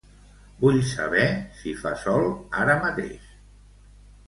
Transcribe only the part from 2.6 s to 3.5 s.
ara mateix.